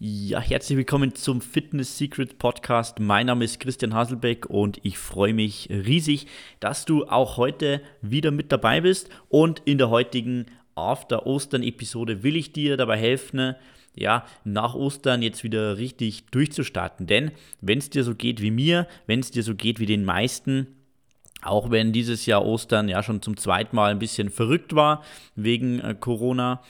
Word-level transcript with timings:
Ja, 0.00 0.40
herzlich 0.40 0.78
willkommen 0.78 1.16
zum 1.16 1.40
Fitness 1.40 1.98
Secret 1.98 2.38
Podcast. 2.38 3.00
Mein 3.00 3.26
Name 3.26 3.44
ist 3.44 3.58
Christian 3.58 3.94
Haselbeck 3.94 4.46
und 4.46 4.78
ich 4.84 4.96
freue 4.96 5.34
mich 5.34 5.68
riesig, 5.70 6.28
dass 6.60 6.84
du 6.84 7.06
auch 7.06 7.36
heute 7.36 7.82
wieder 8.00 8.30
mit 8.30 8.52
dabei 8.52 8.82
bist. 8.82 9.10
Und 9.28 9.60
in 9.64 9.76
der 9.76 9.90
heutigen 9.90 10.46
After 10.76 11.26
Ostern 11.26 11.64
Episode 11.64 12.22
will 12.22 12.36
ich 12.36 12.52
dir 12.52 12.76
dabei 12.76 12.96
helfen, 12.96 13.56
ja, 13.96 14.24
nach 14.44 14.76
Ostern 14.76 15.20
jetzt 15.20 15.42
wieder 15.42 15.78
richtig 15.78 16.26
durchzustarten. 16.26 17.08
Denn 17.08 17.32
wenn 17.60 17.78
es 17.78 17.90
dir 17.90 18.04
so 18.04 18.14
geht 18.14 18.40
wie 18.40 18.52
mir, 18.52 18.86
wenn 19.08 19.18
es 19.18 19.32
dir 19.32 19.42
so 19.42 19.56
geht 19.56 19.80
wie 19.80 19.86
den 19.86 20.04
meisten, 20.04 20.77
auch 21.42 21.70
wenn 21.70 21.92
dieses 21.92 22.26
Jahr 22.26 22.44
Ostern 22.44 22.88
ja 22.88 23.02
schon 23.02 23.22
zum 23.22 23.36
zweiten 23.36 23.76
Mal 23.76 23.92
ein 23.92 23.98
bisschen 23.98 24.30
verrückt 24.30 24.74
war 24.74 25.02
wegen 25.36 25.80
äh, 25.80 25.94
Corona. 25.98 26.62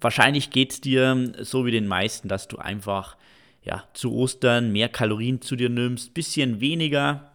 Wahrscheinlich 0.00 0.50
geht 0.50 0.72
es 0.72 0.80
dir 0.80 1.32
so 1.40 1.64
wie 1.64 1.70
den 1.70 1.86
meisten, 1.86 2.28
dass 2.28 2.48
du 2.48 2.58
einfach 2.58 3.16
ja, 3.62 3.84
zu 3.94 4.14
Ostern 4.14 4.72
mehr 4.72 4.88
Kalorien 4.88 5.42
zu 5.42 5.56
dir 5.56 5.68
nimmst, 5.68 6.14
bisschen 6.14 6.60
weniger 6.60 7.32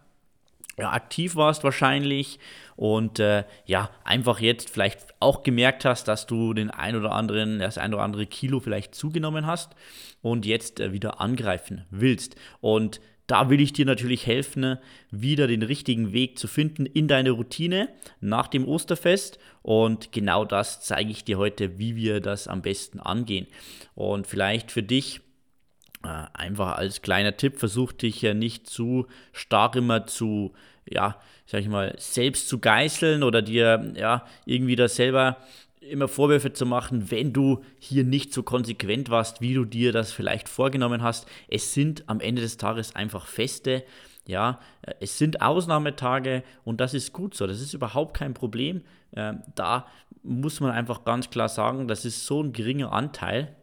ja, 0.78 0.90
aktiv 0.90 1.36
warst 1.36 1.64
wahrscheinlich 1.64 2.38
und 2.76 3.18
äh, 3.18 3.44
ja, 3.66 3.90
einfach 4.04 4.40
jetzt 4.40 4.70
vielleicht 4.70 5.14
auch 5.20 5.42
gemerkt 5.42 5.84
hast, 5.84 6.08
dass 6.08 6.26
du 6.26 6.54
den 6.54 6.70
ein 6.70 6.96
oder 6.96 7.12
anderen, 7.12 7.58
das 7.58 7.76
ein 7.76 7.92
oder 7.92 8.02
andere 8.02 8.26
Kilo 8.26 8.60
vielleicht 8.60 8.94
zugenommen 8.94 9.46
hast 9.46 9.74
und 10.22 10.46
jetzt 10.46 10.80
äh, 10.80 10.92
wieder 10.92 11.20
angreifen 11.20 11.84
willst. 11.90 12.36
Und 12.60 13.00
da 13.26 13.50
will 13.50 13.60
ich 13.60 13.72
dir 13.72 13.86
natürlich 13.86 14.26
helfen, 14.26 14.78
wieder 15.10 15.46
den 15.46 15.62
richtigen 15.62 16.12
Weg 16.12 16.38
zu 16.38 16.48
finden 16.48 16.86
in 16.86 17.08
deine 17.08 17.30
Routine 17.30 17.88
nach 18.20 18.48
dem 18.48 18.66
Osterfest. 18.66 19.38
Und 19.62 20.12
genau 20.12 20.44
das 20.44 20.82
zeige 20.82 21.10
ich 21.10 21.24
dir 21.24 21.38
heute, 21.38 21.78
wie 21.78 21.96
wir 21.96 22.20
das 22.20 22.48
am 22.48 22.62
besten 22.62 23.00
angehen. 23.00 23.46
Und 23.94 24.26
vielleicht 24.26 24.70
für 24.70 24.82
dich 24.82 25.20
äh, 26.04 26.24
einfach 26.34 26.76
als 26.76 27.02
kleiner 27.02 27.36
Tipp, 27.36 27.58
versuch 27.58 27.92
dich 27.92 28.20
ja 28.22 28.34
nicht 28.34 28.66
zu 28.66 29.06
stark 29.32 29.76
immer 29.76 30.06
zu, 30.06 30.52
ja, 30.88 31.20
sag 31.46 31.60
ich 31.60 31.68
mal, 31.68 31.94
selbst 31.98 32.48
zu 32.48 32.58
geißeln 32.58 33.22
oder 33.22 33.40
dir 33.40 33.92
ja 33.94 34.26
irgendwie 34.46 34.76
das 34.76 34.96
selber 34.96 35.36
immer 35.88 36.08
Vorwürfe 36.08 36.52
zu 36.52 36.66
machen, 36.66 37.10
wenn 37.10 37.32
du 37.32 37.62
hier 37.78 38.04
nicht 38.04 38.32
so 38.32 38.42
konsequent 38.42 39.10
warst, 39.10 39.40
wie 39.40 39.54
du 39.54 39.64
dir 39.64 39.92
das 39.92 40.12
vielleicht 40.12 40.48
vorgenommen 40.48 41.02
hast. 41.02 41.26
Es 41.48 41.74
sind 41.74 42.04
am 42.06 42.20
Ende 42.20 42.42
des 42.42 42.56
Tages 42.56 42.94
einfach 42.94 43.26
Feste. 43.26 43.84
Ja, 44.26 44.60
es 45.00 45.18
sind 45.18 45.42
Ausnahmetage 45.42 46.44
und 46.64 46.80
das 46.80 46.94
ist 46.94 47.12
gut 47.12 47.34
so. 47.34 47.46
Das 47.46 47.60
ist 47.60 47.74
überhaupt 47.74 48.16
kein 48.16 48.34
Problem. 48.34 48.82
Ähm, 49.14 49.42
da 49.54 49.86
muss 50.22 50.60
man 50.60 50.70
einfach 50.70 51.04
ganz 51.04 51.30
klar 51.30 51.48
sagen, 51.48 51.88
das 51.88 52.04
ist 52.04 52.26
so 52.26 52.42
ein 52.42 52.52
geringer 52.52 52.92
Anteil, 52.92 53.56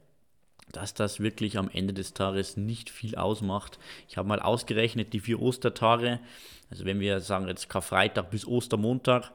dass 0.72 0.94
das 0.94 1.20
wirklich 1.20 1.58
am 1.58 1.70
Ende 1.70 1.94
des 1.94 2.14
Tages 2.14 2.58
nicht 2.58 2.90
viel 2.90 3.16
ausmacht. 3.16 3.80
Ich 4.08 4.18
habe 4.18 4.28
mal 4.28 4.40
ausgerechnet, 4.40 5.14
die 5.14 5.22
vier 5.22 5.42
Ostertage, 5.42 6.20
also 6.70 6.86
wenn 6.86 7.00
wir 7.00 7.22
sagen 7.22 7.48
jetzt 7.48 7.70
Karfreitag 7.70 8.30
bis 8.30 8.46
Ostermontag, 8.46 9.32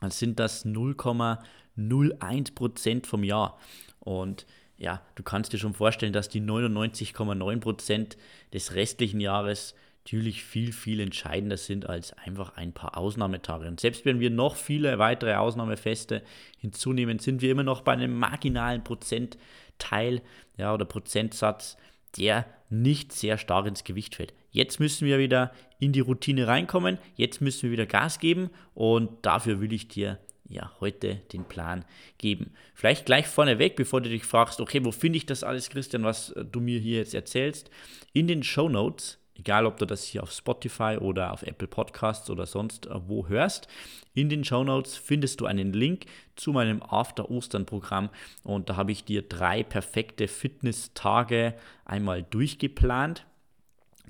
dann 0.00 0.10
sind 0.10 0.40
das 0.40 0.64
0,01% 0.64 3.06
vom 3.06 3.24
Jahr. 3.24 3.58
Und 4.00 4.46
ja, 4.78 5.02
du 5.16 5.22
kannst 5.22 5.52
dir 5.52 5.58
schon 5.58 5.74
vorstellen, 5.74 6.12
dass 6.12 6.28
die 6.28 6.40
99,9% 6.40 8.16
des 8.52 8.74
restlichen 8.74 9.20
Jahres 9.20 9.74
natürlich 10.04 10.42
viel, 10.42 10.72
viel 10.72 11.00
entscheidender 11.00 11.58
sind 11.58 11.86
als 11.86 12.14
einfach 12.14 12.56
ein 12.56 12.72
paar 12.72 12.96
Ausnahmetage. 12.96 13.68
Und 13.68 13.78
selbst 13.78 14.06
wenn 14.06 14.20
wir 14.20 14.30
noch 14.30 14.56
viele 14.56 14.98
weitere 14.98 15.34
Ausnahmefeste 15.34 16.22
hinzunehmen, 16.58 17.18
sind 17.18 17.42
wir 17.42 17.52
immer 17.52 17.62
noch 17.62 17.82
bei 17.82 17.92
einem 17.92 18.18
marginalen 18.18 18.82
Prozentteil 18.82 20.22
ja, 20.56 20.72
oder 20.72 20.86
Prozentsatz, 20.86 21.76
der 22.16 22.46
nicht 22.70 23.12
sehr 23.12 23.36
stark 23.36 23.66
ins 23.66 23.84
Gewicht 23.84 24.14
fällt. 24.14 24.32
Jetzt 24.50 24.80
müssen 24.80 25.06
wir 25.06 25.18
wieder 25.18 25.52
in 25.78 25.92
die 25.92 26.00
Routine 26.00 26.46
reinkommen, 26.46 26.98
jetzt 27.16 27.40
müssen 27.40 27.64
wir 27.64 27.70
wieder 27.70 27.86
Gas 27.86 28.18
geben 28.18 28.50
und 28.74 29.10
dafür 29.22 29.60
will 29.60 29.72
ich 29.72 29.88
dir 29.88 30.18
ja 30.48 30.72
heute 30.80 31.16
den 31.32 31.44
Plan 31.44 31.84
geben. 32.16 32.52
Vielleicht 32.74 33.06
gleich 33.06 33.26
vorneweg, 33.26 33.76
bevor 33.76 34.00
du 34.00 34.08
dich 34.08 34.24
fragst, 34.24 34.60
okay, 34.60 34.84
wo 34.84 34.92
finde 34.92 35.18
ich 35.18 35.26
das 35.26 35.44
alles, 35.44 35.70
Christian, 35.70 36.04
was 36.04 36.30
äh, 36.30 36.44
du 36.44 36.60
mir 36.60 36.78
hier 36.80 36.98
jetzt 36.98 37.14
erzählst? 37.14 37.70
In 38.12 38.26
den 38.26 38.42
Show 38.42 38.68
Notes, 38.68 39.18
egal 39.34 39.66
ob 39.66 39.76
du 39.76 39.86
das 39.86 40.04
hier 40.04 40.22
auf 40.22 40.32
Spotify 40.32 40.96
oder 40.98 41.32
auf 41.32 41.42
Apple 41.42 41.68
Podcasts 41.68 42.30
oder 42.30 42.46
sonst 42.46 42.86
äh, 42.86 42.94
wo 43.06 43.28
hörst, 43.28 43.68
in 44.14 44.28
den 44.28 44.44
Show 44.44 44.64
Notes 44.64 44.96
findest 44.96 45.40
du 45.40 45.46
einen 45.46 45.72
Link 45.72 46.06
zu 46.34 46.52
meinem 46.52 46.82
After 46.82 47.30
Ostern 47.30 47.66
Programm 47.66 48.08
und 48.42 48.70
da 48.70 48.76
habe 48.76 48.92
ich 48.92 49.04
dir 49.04 49.22
drei 49.22 49.62
perfekte 49.62 50.28
Fitness-Tage 50.28 51.54
einmal 51.84 52.22
durchgeplant 52.22 53.26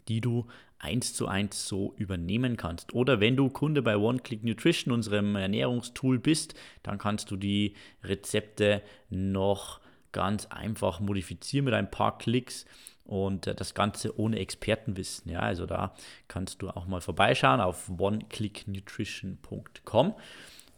die 0.09 0.21
du 0.21 0.47
eins 0.79 1.15
zu 1.15 1.27
eins 1.27 1.67
so 1.69 1.95
übernehmen 1.97 2.57
kannst. 2.57 2.95
Oder 2.95 3.19
wenn 3.21 3.37
du 3.37 3.51
Kunde 3.51 3.83
bei 3.83 3.97
One 3.97 4.21
Click 4.21 4.45
Nutrition, 4.45 4.93
unserem 4.93 5.35
Ernährungstool 5.37 6.19
bist, 6.19 6.55
dann 6.83 6.99
kannst 6.99 7.31
du 7.31 7.37
die 7.37 7.75
Rezepte 8.03 8.83
noch 9.11 9.81
ganz 10.13 10.47
einfach 10.47 11.01
modifizieren 11.01 11.67
mit 11.67 11.75
ein 11.75 11.91
paar 11.91 12.17
Klicks 12.19 12.65
und 13.05 13.47
äh, 13.47 13.55
das 13.55 13.75
Ganze 13.75 14.19
ohne 14.19 14.39
Expertenwissen. 14.39 15.31
Ja, 15.31 15.41
also 15.41 15.67
da 15.67 15.95
kannst 16.29 16.63
du 16.63 16.71
auch 16.71 16.87
mal 16.87 17.01
vorbeischauen 17.01 17.61
auf 17.61 17.91
oneclicknutrition.com 17.99 20.15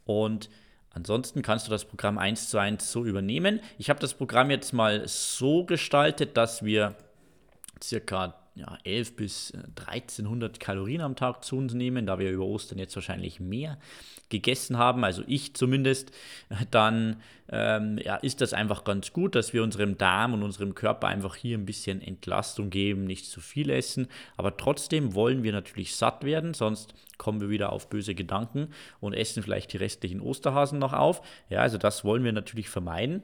und 0.04 0.50
Ansonsten 0.92 1.42
kannst 1.42 1.68
du 1.68 1.70
das 1.70 1.84
Programm 1.84 2.18
eins 2.18 2.50
zu 2.50 2.58
eins 2.58 2.90
so 2.90 3.04
übernehmen. 3.04 3.60
Ich 3.78 3.90
habe 3.90 4.00
das 4.00 4.14
Programm 4.14 4.50
jetzt 4.50 4.72
mal 4.72 5.06
so 5.06 5.64
gestaltet, 5.64 6.36
dass 6.36 6.64
wir 6.64 6.96
circa 7.80 8.39
ja, 8.60 8.78
11 8.84 9.16
bis 9.16 9.52
1300 9.86 10.56
äh, 10.56 10.58
Kalorien 10.58 11.00
am 11.00 11.16
Tag 11.16 11.44
zu 11.44 11.56
uns 11.56 11.72
nehmen, 11.72 12.06
da 12.06 12.18
wir 12.18 12.30
über 12.30 12.44
Ostern 12.44 12.78
jetzt 12.78 12.94
wahrscheinlich 12.94 13.40
mehr 13.40 13.78
gegessen 14.28 14.76
haben, 14.76 15.02
also 15.02 15.22
ich 15.26 15.54
zumindest, 15.54 16.12
dann 16.70 17.16
ähm, 17.48 17.98
ja, 17.98 18.16
ist 18.16 18.40
das 18.40 18.52
einfach 18.52 18.84
ganz 18.84 19.12
gut, 19.12 19.34
dass 19.34 19.52
wir 19.52 19.62
unserem 19.62 19.98
Darm 19.98 20.34
und 20.34 20.42
unserem 20.42 20.74
Körper 20.74 21.08
einfach 21.08 21.34
hier 21.34 21.56
ein 21.58 21.66
bisschen 21.66 22.00
Entlastung 22.02 22.70
geben, 22.70 23.04
nicht 23.04 23.26
zu 23.26 23.40
viel 23.40 23.70
essen, 23.70 24.06
aber 24.36 24.56
trotzdem 24.56 25.14
wollen 25.14 25.42
wir 25.42 25.52
natürlich 25.52 25.96
satt 25.96 26.22
werden, 26.22 26.54
sonst 26.54 26.94
kommen 27.18 27.40
wir 27.40 27.50
wieder 27.50 27.72
auf 27.72 27.88
böse 27.88 28.14
Gedanken 28.14 28.68
und 29.00 29.14
essen 29.14 29.42
vielleicht 29.42 29.72
die 29.72 29.78
restlichen 29.78 30.20
Osterhasen 30.20 30.78
noch 30.78 30.92
auf. 30.92 31.22
Ja, 31.48 31.60
also 31.60 31.78
das 31.78 32.04
wollen 32.04 32.24
wir 32.24 32.32
natürlich 32.32 32.68
vermeiden. 32.68 33.22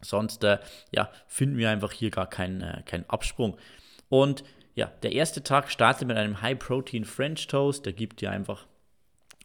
Sonst 0.00 0.44
äh, 0.44 0.58
ja, 0.90 1.10
finden 1.26 1.56
wir 1.58 1.70
einfach 1.70 1.92
hier 1.92 2.10
gar 2.10 2.28
keinen, 2.28 2.60
äh, 2.60 2.82
keinen 2.84 3.08
Absprung. 3.08 3.56
Und 4.12 4.44
ja, 4.74 4.92
der 5.02 5.12
erste 5.12 5.42
Tag 5.42 5.70
startet 5.70 6.06
mit 6.06 6.18
einem 6.18 6.42
High-Protein 6.42 7.06
French 7.06 7.46
Toast. 7.46 7.86
Der 7.86 7.94
gibt 7.94 8.20
dir 8.20 8.30
einfach 8.30 8.66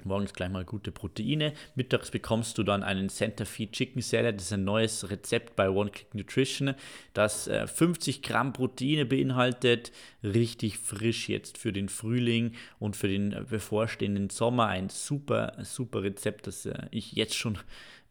morgens 0.03 0.33
gleich 0.33 0.49
mal 0.49 0.65
gute 0.65 0.91
Proteine. 0.91 1.53
Mittags 1.75 2.11
bekommst 2.11 2.57
du 2.57 2.63
dann 2.63 2.83
einen 2.83 3.07
Center 3.07 3.45
Feed 3.45 3.71
Chicken 3.71 4.01
Salad. 4.01 4.35
Das 4.35 4.47
ist 4.47 4.51
ein 4.51 4.65
neues 4.65 5.09
Rezept 5.09 5.55
bei 5.55 5.69
One 5.69 5.89
Click 5.89 6.13
Nutrition, 6.13 6.75
das 7.13 7.49
50 7.49 8.17
äh, 8.17 8.21
Gramm 8.27 8.51
Proteine 8.51 9.05
beinhaltet. 9.05 9.93
Richtig 10.21 10.77
frisch 10.79 11.29
jetzt 11.29 11.57
für 11.57 11.71
den 11.71 11.87
Frühling 11.87 12.51
und 12.77 12.97
für 12.97 13.07
den 13.07 13.45
bevorstehenden 13.49 14.29
Sommer. 14.29 14.67
Ein 14.67 14.89
super, 14.89 15.53
super 15.63 16.03
Rezept, 16.03 16.45
das 16.47 16.65
äh, 16.65 16.87
ich 16.91 17.13
jetzt 17.13 17.35
schon 17.35 17.57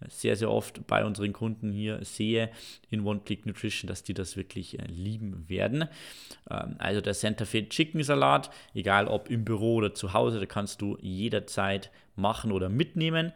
sehr, 0.08 0.36
sehr 0.36 0.50
oft 0.50 0.86
bei 0.86 1.04
unseren 1.04 1.32
Kunden 1.32 1.72
hier 1.72 2.04
sehe 2.04 2.50
in 2.90 3.06
One-Click 3.06 3.46
Nutrition, 3.46 3.88
dass 3.88 4.02
die 4.02 4.14
das 4.14 4.36
wirklich 4.36 4.78
äh, 4.78 4.84
lieben 4.86 5.48
werden. 5.48 5.88
Ähm, 6.50 6.76
also 6.78 7.00
der 7.00 7.14
Center 7.14 7.46
Fit 7.46 7.70
Chicken 7.70 8.02
Salat, 8.02 8.50
egal 8.74 9.08
ob 9.08 9.30
im 9.30 9.44
Büro 9.44 9.76
oder 9.76 9.94
zu 9.94 10.12
Hause, 10.12 10.40
da 10.40 10.46
kannst 10.46 10.82
du 10.82 10.98
jederzeit 11.00 11.90
machen 12.14 12.52
oder 12.52 12.68
mitnehmen. 12.68 13.32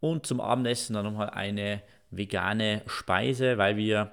Und 0.00 0.26
zum 0.26 0.40
Abendessen 0.40 0.94
dann 0.94 1.04
nochmal 1.04 1.30
eine 1.30 1.82
vegane 2.10 2.82
Speise, 2.86 3.58
weil 3.58 3.76
wir 3.76 4.12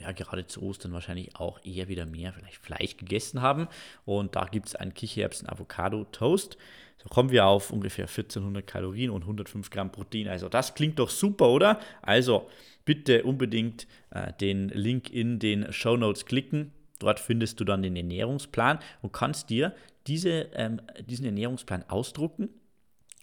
ja, 0.00 0.12
gerade 0.12 0.46
zu 0.46 0.62
Ostern 0.62 0.92
wahrscheinlich 0.92 1.36
auch 1.36 1.58
eher 1.64 1.88
wieder 1.88 2.06
mehr 2.06 2.32
vielleicht 2.32 2.58
Fleisch 2.58 2.96
gegessen 2.96 3.40
haben. 3.40 3.68
Und 4.04 4.36
da 4.36 4.44
gibt 4.44 4.66
es 4.66 4.76
einen 4.76 4.94
Kichererbsen-Avocado-Toast. 4.94 6.58
So 6.98 7.08
kommen 7.08 7.30
wir 7.30 7.46
auf 7.46 7.70
ungefähr 7.70 8.06
1400 8.06 8.66
Kalorien 8.66 9.10
und 9.10 9.22
105 9.22 9.70
Gramm 9.70 9.92
Protein. 9.92 10.28
Also 10.28 10.48
das 10.48 10.74
klingt 10.74 10.98
doch 10.98 11.10
super, 11.10 11.50
oder? 11.50 11.80
Also 12.02 12.48
bitte 12.84 13.24
unbedingt 13.24 13.86
äh, 14.10 14.32
den 14.40 14.68
Link 14.70 15.12
in 15.12 15.38
den 15.38 15.72
Show 15.72 15.96
Notes 15.96 16.26
klicken. 16.26 16.72
Dort 16.98 17.20
findest 17.20 17.60
du 17.60 17.64
dann 17.64 17.82
den 17.82 17.96
Ernährungsplan 17.96 18.78
und 19.02 19.12
kannst 19.12 19.50
dir 19.50 19.74
diese, 20.06 20.48
ähm, 20.54 20.80
diesen 21.06 21.26
Ernährungsplan 21.26 21.84
ausdrucken 21.88 22.48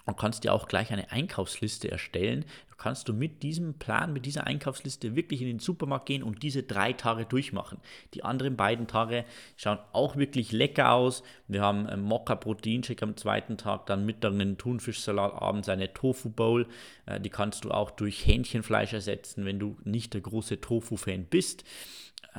und 0.05 0.17
kannst 0.17 0.44
dir 0.44 0.53
auch 0.53 0.67
gleich 0.67 0.91
eine 0.91 1.11
Einkaufsliste 1.11 1.89
erstellen. 1.89 2.45
Da 2.69 2.75
kannst 2.77 3.07
du 3.07 3.13
mit 3.13 3.44
diesem 3.44 3.75
Plan, 3.75 4.11
mit 4.11 4.25
dieser 4.25 4.45
Einkaufsliste 4.45 5.15
wirklich 5.15 5.41
in 5.41 5.47
den 5.47 5.59
Supermarkt 5.59 6.07
gehen 6.07 6.23
und 6.23 6.44
diese 6.44 6.63
drei 6.63 6.94
Tage 6.94 7.25
durchmachen. 7.25 7.79
Die 8.13 8.23
anderen 8.23 8.57
beiden 8.57 8.88
Tage 8.88 9.25
schauen 9.55 9.79
auch 9.94 10.17
wirklich 10.17 10.51
lecker 10.51 10.91
aus. 10.91 11.23
Wir 11.47 11.61
haben 11.61 11.88
einen 11.88 12.03
Mokka 12.03 12.35
Proteinshake 12.35 13.03
am 13.03 13.15
zweiten 13.15 13.57
Tag, 13.57 13.85
dann 13.85 14.05
Mittag 14.05 14.33
einen 14.33 14.57
Thunfischsalat, 14.57 15.33
abends 15.41 15.69
eine 15.69 15.94
Tofu 15.94 16.29
Bowl. 16.29 16.67
Äh, 17.06 17.21
die 17.21 17.29
kannst 17.29 17.63
du 17.63 17.71
auch 17.71 17.91
durch 17.91 18.25
Hähnchenfleisch 18.25 18.94
ersetzen, 18.94 19.45
wenn 19.45 19.59
du 19.59 19.77
nicht 19.83 20.13
der 20.13 20.21
große 20.21 20.59
Tofu-Fan 20.59 21.25
bist. 21.25 21.63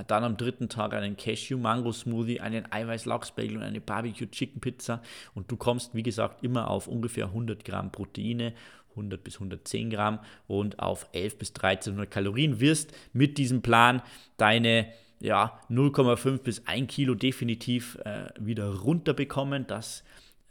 Dann 0.06 0.24
am 0.24 0.36
dritten 0.36 0.68
Tag 0.68 0.94
einen 0.94 1.16
Cashew-Mango-Smoothie, 1.16 2.40
einen 2.40 2.70
Eiweiß-Lachsbagel 2.70 3.56
und 3.56 3.62
eine 3.62 3.80
Barbecue-Chicken-Pizza. 3.80 5.02
Und 5.34 5.50
du 5.50 5.56
kommst, 5.56 5.94
wie 5.94 6.02
gesagt, 6.02 6.42
immer 6.42 6.70
auf 6.70 6.88
ungefähr 6.88 7.26
100 7.26 7.64
Gramm 7.64 7.92
Proteine, 7.92 8.54
100 8.90 9.22
bis 9.22 9.34
110 9.34 9.90
Gramm 9.90 10.20
und 10.46 10.78
auf 10.78 11.08
11 11.12 11.38
bis 11.38 11.50
1300 11.50 12.10
Kalorien 12.10 12.60
wirst 12.60 12.92
mit 13.12 13.38
diesem 13.38 13.62
Plan 13.62 14.02
deine 14.36 14.88
ja, 15.20 15.58
0,5 15.70 16.38
bis 16.38 16.66
1 16.66 16.92
Kilo 16.92 17.14
definitiv 17.14 17.98
äh, 18.04 18.26
wieder 18.38 18.74
runterbekommen. 18.74 19.66
Das 19.66 20.04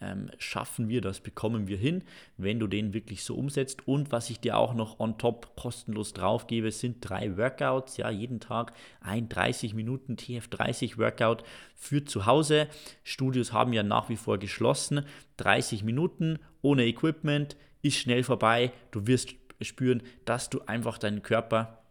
ähm, 0.04 0.30
schaffen 0.38 0.90
wir, 0.90 1.02
das 1.02 1.20
bekommen 1.20 1.68
wir 1.68 1.78
hin, 1.78 2.04
wenn 2.38 2.60
du 2.60 2.68
den 2.68 2.94
wirklich 2.94 3.24
so 3.24 3.36
umsetzt. 3.36 3.88
Und 3.88 4.12
was 4.12 4.30
ich 4.30 4.40
dir 4.40 4.58
auch 4.58 4.74
noch 4.74 5.00
on 5.00 5.18
top 5.18 5.56
kostenlos 5.56 6.14
drauf 6.14 6.48
gebe, 6.48 6.72
sind 6.72 6.98
drei 7.00 7.38
Workouts. 7.38 7.98
Ja, 7.98 8.10
jeden 8.10 8.40
Tag 8.40 8.74
ein 9.02 9.30
30 9.30 9.74
Minuten 9.74 10.16
TF30 10.16 10.98
Workout 10.98 11.44
für 11.76 12.04
zu 12.04 12.26
Hause. 12.26 12.68
Studios 13.04 13.54
haben 13.54 13.74
ja 13.74 13.84
nach 13.84 14.10
wie 14.10 14.18
vor 14.18 14.38
geschlossen. 14.38 15.06
30 15.38 15.84
Minuten 15.84 16.40
ohne 16.62 16.86
Equipment 16.86 17.56
ist 17.82 17.98
schnell 17.98 18.24
vorbei. 18.24 18.72
Du 18.92 19.08
wirst 19.08 19.36
spüren, 19.62 20.04
dass 20.26 20.50
du 20.50 20.62
einfach 20.62 20.98
deinen 20.98 21.24
Körper 21.24 21.83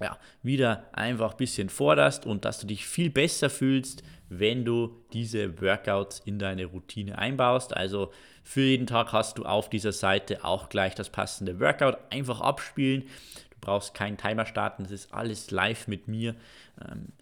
ja, 0.00 0.18
wieder 0.42 0.84
einfach 0.92 1.32
ein 1.32 1.36
bisschen 1.36 1.68
forderst 1.68 2.26
und 2.26 2.44
dass 2.44 2.60
du 2.60 2.66
dich 2.66 2.86
viel 2.86 3.10
besser 3.10 3.50
fühlst, 3.50 4.02
wenn 4.28 4.64
du 4.64 5.02
diese 5.12 5.60
Workouts 5.60 6.20
in 6.20 6.38
deine 6.38 6.66
Routine 6.66 7.18
einbaust. 7.18 7.76
Also 7.76 8.12
für 8.42 8.62
jeden 8.62 8.86
Tag 8.86 9.12
hast 9.12 9.38
du 9.38 9.44
auf 9.44 9.70
dieser 9.70 9.92
Seite 9.92 10.44
auch 10.44 10.68
gleich 10.68 10.94
das 10.94 11.10
passende 11.10 11.60
Workout. 11.60 11.98
Einfach 12.10 12.40
abspielen. 12.40 13.02
Du 13.50 13.56
brauchst 13.60 13.94
keinen 13.94 14.16
Timer 14.16 14.46
starten. 14.46 14.82
Das 14.82 14.92
ist 14.92 15.14
alles 15.14 15.50
live 15.50 15.88
mit 15.88 16.08
mir. 16.08 16.34
Ähm, 16.80 17.12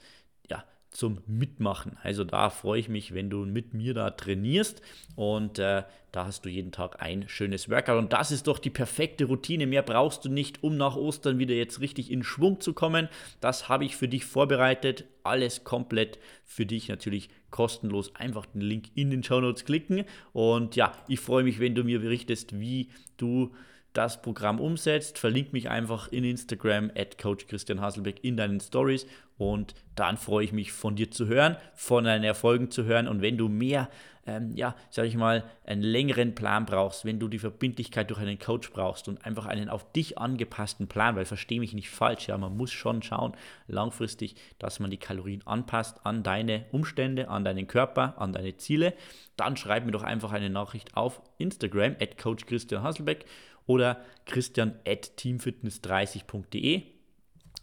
ja, 0.51 0.65
zum 0.95 1.19
Mitmachen. 1.27 1.99
Also 2.03 2.25
da 2.25 2.51
freue 2.51 2.79
ich 2.79 2.89
mich, 2.89 3.13
wenn 3.13 3.29
du 3.29 3.45
mit 3.45 3.75
mir 3.75 3.95
da 3.95 4.11
trainierst 4.11 4.81
und 5.17 5.59
äh, 5.59 5.83
da 6.13 6.27
hast 6.27 6.45
du 6.45 6.49
jeden 6.49 6.71
Tag 6.71 7.03
ein 7.03 7.29
schönes 7.29 7.69
Workout 7.69 7.99
und 7.99 8.13
das 8.13 8.31
ist 8.31 8.47
doch 8.47 8.61
die 8.61 8.71
perfekte 8.71 9.25
Routine. 9.25 9.67
Mehr 9.67 9.83
brauchst 9.83 10.25
du 10.25 10.29
nicht, 10.29 10.63
um 10.63 10.77
nach 10.77 10.95
Ostern 10.95 11.39
wieder 11.39 11.55
jetzt 11.55 11.81
richtig 11.81 12.13
in 12.13 12.23
Schwung 12.23 12.61
zu 12.61 12.73
kommen. 12.73 13.09
Das 13.41 13.69
habe 13.69 13.85
ich 13.85 13.97
für 13.97 14.07
dich 14.07 14.25
vorbereitet. 14.25 15.05
Alles 15.25 15.65
komplett 15.65 16.21
für 16.45 16.65
dich 16.65 16.89
natürlich 16.89 17.29
kostenlos. 17.51 18.15
Einfach 18.15 18.47
den 18.47 18.61
Link 18.61 18.91
in 18.95 19.11
den 19.11 19.25
Show 19.25 19.41
Notes 19.41 19.65
klicken 19.65 20.05
und 20.33 20.77
ja, 20.77 20.93
ich 21.09 21.19
freue 21.19 21.43
mich, 21.43 21.59
wenn 21.59 21.75
du 21.75 21.83
mir 21.83 22.01
berichtest, 22.01 22.61
wie 22.61 22.91
du 23.17 23.53
das 23.95 24.21
Programm 24.21 24.61
umsetzt. 24.61 25.19
Verlink 25.19 25.55
mich 25.55 25.71
einfach 25.71 26.09
in 26.09 26.25
Instagram 26.25 26.91
at 26.95 27.17
Coach 27.17 27.47
Christian 27.47 27.81
Hasselbeck 27.81 28.23
in 28.23 28.37
deinen 28.37 28.61
Stories 28.61 29.07
und 29.39 29.75
dann 29.95 30.17
freue 30.17 30.45
ich 30.45 30.53
mich 30.53 30.73
von 30.73 30.97
dir 30.97 31.11
zu 31.11 31.27
hören, 31.27 31.57
von 31.75 32.05
deinen 32.05 32.25
Erfolgen 32.25 32.71
zu 32.71 32.85
hören 32.85 33.09
und 33.09 33.21
wenn 33.21 33.37
du 33.37 33.49
mehr, 33.49 33.89
ähm, 34.27 34.53
ja, 34.55 34.75
sag 34.91 35.07
ich 35.07 35.17
mal, 35.17 35.45
einen 35.65 35.83
längeren 35.83 36.35
Plan 36.35 36.67
brauchst, 36.67 37.05
wenn 37.05 37.19
du 37.19 37.29
die 37.29 37.39
Verbindlichkeit 37.39 38.11
durch 38.11 38.21
einen 38.21 38.39
Coach 38.39 38.71
brauchst 38.71 39.09
und 39.09 39.25
einfach 39.25 39.47
einen 39.47 39.69
auf 39.69 39.91
dich 39.93 40.19
angepassten 40.19 40.87
Plan, 40.87 41.17
weil 41.17 41.25
verstehe 41.25 41.61
mich 41.61 41.75
nicht 41.75 41.91
falsch, 41.91 42.29
ja, 42.29 42.39
man 42.39 42.57
muss 42.57 42.73
schon 42.73 43.03
schauen, 43.03 43.35
langfristig, 43.67 44.37
dass 44.59 44.81
man 44.81 44.91
die 44.91 44.99
Kalorien 44.99 45.43
anpasst 45.47 46.05
an 46.05 46.23
deine 46.23 46.65
Umstände, 46.71 47.29
an 47.29 47.45
deinen 47.45 47.67
Körper, 47.67 48.15
an 48.19 48.33
deine 48.33 48.57
Ziele, 48.57 48.95
dann 49.37 49.57
schreib 49.57 49.85
mir 49.85 49.93
doch 49.93 50.05
einfach 50.05 50.33
eine 50.33 50.51
Nachricht 50.51 50.97
auf 50.97 51.21
Instagram 51.39 51.97
at 52.01 52.19
Coach 52.19 52.47
Christian 52.47 52.83
Hasselbeck 52.83 53.27
oder 53.67 54.05
christian 54.27 54.75
at 54.87 55.13
teamfitness30.de. 55.19 56.83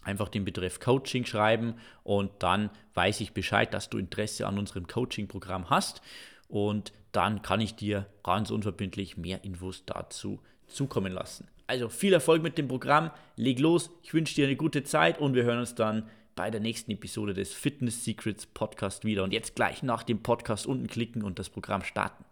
Einfach 0.04 0.28
den 0.28 0.44
Betreff 0.44 0.80
Coaching 0.80 1.24
schreiben 1.24 1.74
und 2.02 2.30
dann 2.40 2.70
weiß 2.94 3.20
ich 3.20 3.34
Bescheid, 3.34 3.72
dass 3.72 3.88
du 3.88 3.98
Interesse 3.98 4.46
an 4.46 4.58
unserem 4.58 4.88
Coaching-Programm 4.88 5.70
hast. 5.70 6.02
Und 6.48 6.92
dann 7.12 7.42
kann 7.42 7.60
ich 7.60 7.76
dir 7.76 8.06
ganz 8.24 8.50
unverbindlich 8.50 9.16
mehr 9.16 9.44
Infos 9.44 9.84
dazu 9.86 10.40
zukommen 10.66 11.12
lassen. 11.12 11.46
Also 11.66 11.88
viel 11.88 12.12
Erfolg 12.12 12.42
mit 12.42 12.58
dem 12.58 12.68
Programm, 12.68 13.10
leg 13.36 13.60
los, 13.60 13.90
ich 14.02 14.12
wünsche 14.12 14.34
dir 14.34 14.46
eine 14.46 14.56
gute 14.56 14.82
Zeit 14.82 15.18
und 15.18 15.34
wir 15.34 15.44
hören 15.44 15.60
uns 15.60 15.74
dann 15.74 16.08
bei 16.34 16.50
der 16.50 16.60
nächsten 16.60 16.90
Episode 16.90 17.34
des 17.34 17.52
Fitness 17.52 18.04
Secrets 18.04 18.46
Podcast 18.46 19.04
wieder. 19.04 19.22
Und 19.22 19.32
jetzt 19.32 19.54
gleich 19.54 19.82
nach 19.82 20.02
dem 20.02 20.22
Podcast 20.22 20.66
unten 20.66 20.88
klicken 20.88 21.22
und 21.22 21.38
das 21.38 21.50
Programm 21.50 21.82
starten. 21.82 22.24